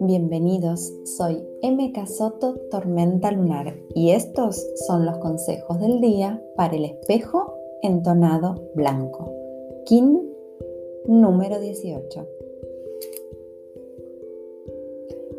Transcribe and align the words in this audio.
Bienvenidos, 0.00 0.92
soy 1.16 1.42
MK 1.62 2.06
Soto 2.06 2.56
Tormenta 2.70 3.30
Lunar 3.32 3.76
y 3.94 4.10
estos 4.10 4.66
son 4.86 5.04
los 5.04 5.18
consejos 5.18 5.80
del 5.80 6.00
día 6.00 6.42
para 6.56 6.76
el 6.76 6.84
espejo 6.84 7.54
entonado 7.82 8.70
blanco. 8.74 9.32
Kin 9.84 10.32
número 11.06 11.60
18. 11.60 12.26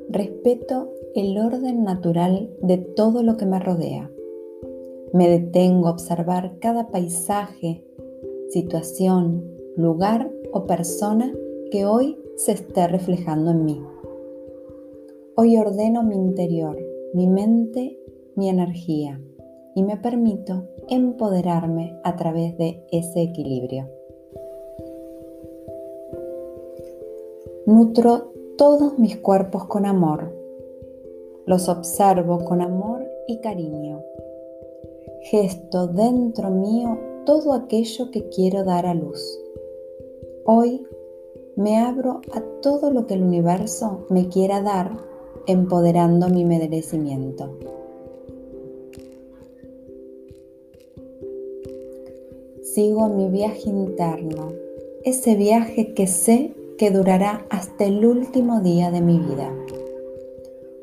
Respeto 0.10 0.94
el 1.16 1.38
orden 1.38 1.84
natural 1.84 2.56
de 2.62 2.78
todo 2.78 3.24
lo 3.24 3.38
que 3.38 3.46
me 3.46 3.60
rodea. 3.60 4.12
Me 5.14 5.30
detengo 5.30 5.88
a 5.88 5.92
observar 5.92 6.60
cada 6.60 6.90
paisaje, 6.90 7.87
situación, 8.58 9.44
lugar 9.76 10.31
o 10.52 10.66
persona 10.66 11.31
que 11.70 11.86
hoy 11.86 12.18
se 12.38 12.54
esté 12.54 12.88
reflejando 12.88 13.52
en 13.52 13.66
mí. 13.66 13.84
Hoy 15.36 15.59
ordeno 15.59 16.02
mi 16.02 16.16
interior, 16.16 16.76
mi 17.14 17.28
mente, 17.28 18.00
mi 18.36 18.50
energía 18.50 19.22
y 19.76 19.84
me 19.84 19.98
permito 19.98 20.64
empoderarme 20.90 22.00
a 22.04 22.16
través 22.16 22.58
de 22.58 22.84
ese 22.91 23.22
equilibrio. 23.22 23.88
Nutro 27.67 28.31
todos 28.58 28.98
mis 28.98 29.17
cuerpos 29.17 29.66
con 29.66 29.86
amor. 29.86 30.34
Los 31.45 31.70
observo 31.70 32.44
con 32.44 32.62
amor 32.62 33.05
y 33.28 33.39
cariño. 33.39 34.02
Gesto 35.30 35.86
dentro 35.86 36.50
mío 36.50 37.16
todo 37.27 37.52
aquello 37.52 38.09
que 38.09 38.30
quiero 38.30 38.63
dar 38.63 38.86
a 38.86 38.94
luz. 38.94 39.38
Hoy 40.45 40.88
me 41.58 41.78
abro 41.78 42.22
a 42.31 42.42
todo 42.61 42.89
lo 42.89 43.06
que 43.06 43.16
el 43.16 43.23
universo 43.23 44.06
me 44.09 44.30
quiera 44.30 44.61
dar 44.61 44.97
empoderando 45.45 46.30
mi 46.30 46.45
merecimiento. 46.45 47.52
Sigo 52.61 53.09
mi 53.09 53.28
viaje 53.28 53.70
interno, 53.70 54.53
ese 55.03 55.36
viaje 55.36 55.94
que 55.94 56.08
sé 56.08 56.53
que 56.78 56.92
durará 56.92 57.45
hasta 57.50 57.83
el 57.83 58.05
último 58.05 58.61
día 58.61 58.89
de 58.89 59.02
mi 59.02 59.20
vida. 59.20 59.53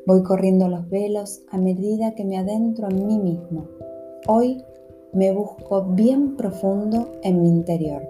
Voy 0.05 0.21
corriendo 0.21 0.67
los 0.67 0.87
velos 0.91 1.41
a 1.49 1.57
medida 1.57 2.13
que 2.13 2.23
me 2.23 2.37
adentro 2.37 2.87
en 2.87 3.07
mí 3.07 3.17
mismo. 3.17 3.65
Hoy 4.27 4.63
me 5.15 5.31
busco 5.31 5.81
bien 5.81 6.35
profundo 6.35 7.07
en 7.23 7.41
mi 7.41 7.47
interior. 7.47 8.05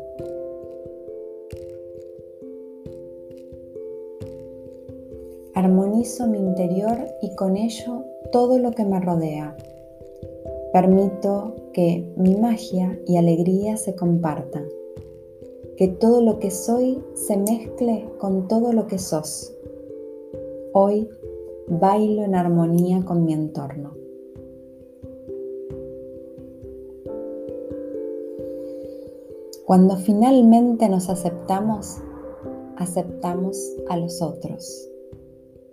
Armonizo 5.54 6.26
mi 6.26 6.40
interior 6.40 6.98
y 7.22 7.36
con 7.36 7.58
ello 7.58 8.04
todo 8.32 8.58
lo 8.58 8.72
que 8.72 8.86
me 8.86 9.00
rodea. 9.00 9.56
Permito 10.74 11.54
que 11.74 12.12
mi 12.18 12.36
magia 12.38 13.00
y 13.06 13.18
alegría 13.18 13.78
se 13.78 13.96
compartan. 13.96 14.66
Que 15.78 15.88
todo 15.88 16.22
lo 16.22 16.40
que 16.40 16.50
soy 16.50 17.04
se 17.14 17.38
mezcle 17.38 18.10
con 18.18 18.48
todo 18.48 18.74
lo 18.74 18.88
que 18.88 18.98
sos. 18.98 19.56
Hoy 20.74 21.08
bailo 21.68 22.24
en 22.24 22.34
armonía 22.34 23.06
con 23.06 23.26
mi 23.26 23.34
entorno. 23.34 24.05
Cuando 29.66 29.98
finalmente 29.98 30.88
nos 30.90 31.10
aceptamos, 31.10 31.98
aceptamos 32.78 33.58
a 33.90 33.98
los 33.98 34.22
otros. 34.22 34.88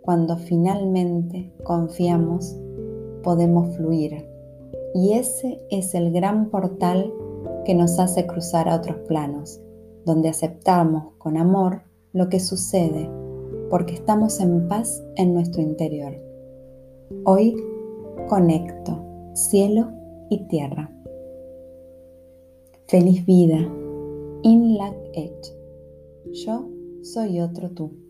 Cuando 0.00 0.38
finalmente 0.38 1.52
confiamos, 1.62 2.56
podemos 3.22 3.77
fluir. 3.77 4.27
Y 4.94 5.12
ese 5.12 5.61
es 5.70 5.94
el 5.94 6.11
gran 6.11 6.48
portal 6.48 7.12
que 7.67 7.74
nos 7.74 7.98
hace 7.98 8.27
cruzar 8.27 8.67
a 8.67 8.77
otros 8.77 8.96
planos, 9.08 9.61
donde 10.06 10.30
aceptamos 10.30 11.12
con 11.18 11.36
amor 11.36 11.83
lo 12.14 12.30
que 12.30 12.40
sucede, 12.40 13.11
porque 13.68 13.92
estamos 13.92 14.40
en 14.40 14.68
paz 14.68 15.05
en 15.17 15.34
nuestro 15.34 15.61
interior. 15.61 16.14
Hoy 17.24 17.55
conecto 18.27 19.05
cielo 19.34 19.90
y 20.30 20.48
tierra. 20.48 20.90
Feliz 22.86 23.27
vida. 23.27 23.68
In 24.45 24.77
Lac 24.77 24.97
Edge. 25.14 25.55
Yo 26.33 26.69
soy 27.03 27.39
otro 27.39 27.70
tú. 27.70 28.02